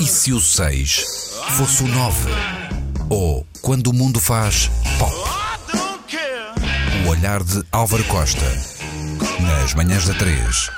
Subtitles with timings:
[0.00, 2.30] E se o 6 fosse o 9?
[3.10, 5.12] Ou quando o mundo faz pop?
[7.04, 8.44] O olhar de Álvaro Costa.
[9.42, 10.70] Nas manhãs da 3.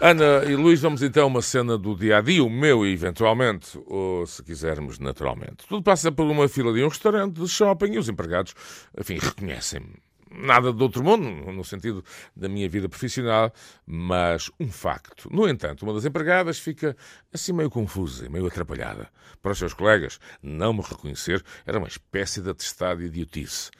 [0.00, 3.78] Ana e Luís, vamos então a uma cena do dia a dia, o meu eventualmente,
[3.86, 5.66] ou se quisermos, naturalmente.
[5.68, 8.52] Tudo passa por uma fila de um restaurante de shopping e os empregados,
[8.98, 9.94] enfim, reconhecem-me.
[10.30, 12.04] Nada de outro mundo, no sentido
[12.34, 13.52] da minha vida profissional,
[13.86, 15.28] mas um facto.
[15.32, 16.96] No entanto, uma das empregadas fica
[17.32, 19.08] assim meio confusa e meio atrapalhada.
[19.40, 23.70] Para os seus colegas, não me reconhecer era uma espécie de atestado de idiotice.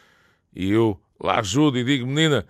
[0.54, 2.46] E eu lá ajudo e digo, menina,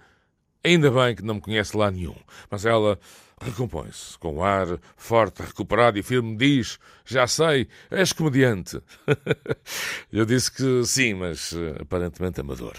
[0.67, 2.17] ainda bem que não me conhece lá nenhum.
[2.51, 2.99] Mas ela
[3.41, 8.81] recompõe-se, com um ar forte, recuperado e firme, diz: Já sei, és comediante.
[10.11, 12.75] Eu disse que sim, mas uh, aparentemente amador.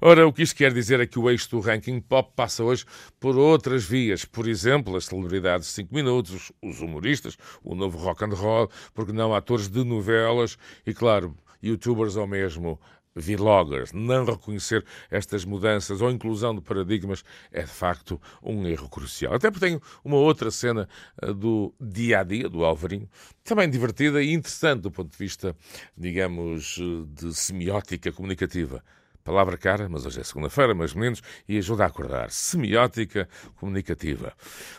[0.00, 2.84] Ora, o que isto quer dizer é que o eixo do ranking pop passa hoje
[3.20, 4.24] por outras vias.
[4.24, 9.12] Por exemplo, as celebridades de 5 minutos, os humoristas, o novo rock and roll, porque
[9.12, 12.80] não atores de novelas e, claro, youtubers ou mesmo
[13.14, 13.92] vloggers.
[13.92, 19.34] Não reconhecer estas mudanças ou inclusão de paradigmas é de facto um erro crucial.
[19.34, 20.88] Até porque tenho uma outra cena
[21.20, 23.08] eh, do dia a dia do Alvarinho,
[23.44, 25.56] também divertida e interessante do ponto de vista,
[25.96, 28.82] digamos, eh, de semiótica comunicativa.
[29.24, 32.30] Palavra cara, mas hoje é segunda-feira, meus meninos, e ajuda a acordar.
[32.32, 34.32] Semiótica comunicativa.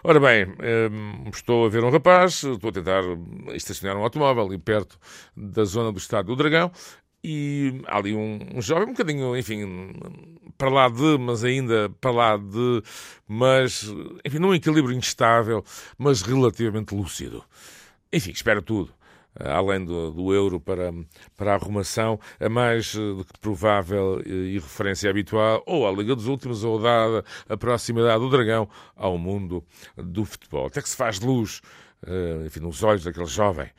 [0.03, 0.47] Ora bem,
[0.91, 3.03] hum, estou a ver um rapaz, estou a tentar
[3.53, 4.99] estacionar um automóvel ali perto
[5.35, 6.69] da zona do Estado do Dragão,
[7.23, 9.93] e há ali um, um, jovem, um bocadinho, enfim,
[10.57, 12.83] para lá de, mas ainda para lá de,
[13.27, 13.89] mas,
[14.25, 15.63] enfim, num equilíbrio instável,
[15.97, 17.43] mas relativamente lúcido.
[18.11, 18.93] Enfim, espera tudo.
[19.39, 20.93] Além do, do, euro para,
[21.35, 26.27] para a arrumação, a mais do que provável e referência habitual, ou à Liga dos
[26.27, 29.63] Últimos, ou dada a proximidade do Dragão ao mundo
[29.97, 30.67] do futebol.
[30.67, 31.61] Até que se faz luz,
[32.05, 33.71] eh, enfim, nos olhos daquele jovem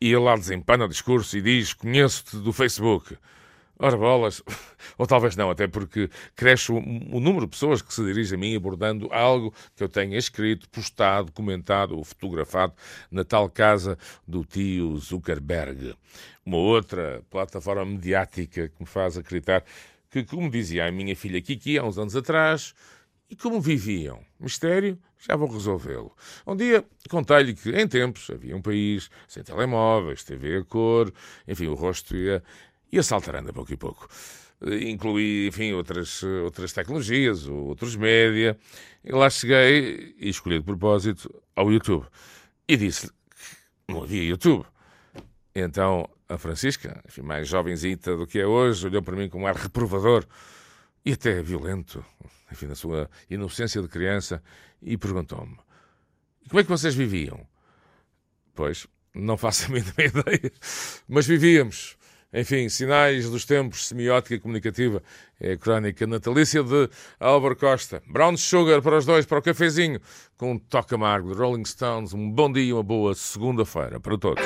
[0.00, 3.16] e ele lá desempana o discurso e diz: Conheço-te do Facebook.
[3.80, 4.42] Ora bolas,
[4.98, 8.40] ou talvez não, até porque cresce o, o, número de pessoas que se dirigem a
[8.40, 12.72] mim abordando algo que eu tenha escrito, postado, comentado ou fotografado
[13.08, 15.94] na tal casa do tio Zuckerberg.
[16.44, 19.62] Uma outra plataforma mediática que me faz acreditar
[20.10, 22.74] que, como dizia a minha filha Kiki há uns anos atrás,
[23.30, 24.24] e como viviam?
[24.40, 24.98] Mistério?
[25.18, 26.14] Já vou resolvê-lo.
[26.46, 31.12] Um dia contei-lhe que, em tempos, havia um país sem telemóveis, TV a cor,
[31.46, 32.42] enfim, o rosto ia,
[32.90, 34.08] ia saltarando a pouco e pouco.
[34.62, 38.58] Incluí, enfim, outras, outras tecnologias, outros média.
[39.04, 42.06] E lá cheguei e escolhi de propósito ao YouTube.
[42.66, 44.64] E disse que não havia YouTube.
[45.54, 49.46] Então a Francisca, enfim, mais jovenzita do que é hoje, olhou para mim com um
[49.46, 50.24] ar reprovador
[51.08, 52.04] e até violento
[52.50, 54.42] enfim, na sua inocência de criança,
[54.80, 55.56] e perguntou-me:
[56.48, 57.46] como é que vocês viviam?
[58.54, 60.52] Pois, não faço a mínima ideia,
[61.06, 61.96] mas vivíamos.
[62.30, 65.02] Enfim, sinais dos tempos, semiótica comunicativa,
[65.40, 68.02] é a crónica natalícia de Álvaro Costa.
[68.06, 69.98] Brown Sugar para os dois, para o cafezinho,
[70.36, 72.12] com um toque amargo de Rolling Stones.
[72.12, 74.44] Um bom dia e uma boa segunda-feira para todos.